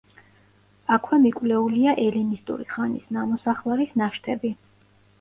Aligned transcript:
აქვე 0.97 1.19
მიკვლეულია 1.25 1.95
ელინისტური 2.07 2.69
ხანის 2.75 3.15
ნამოსახლარის 3.21 3.97
ნაშთები. 4.05 4.57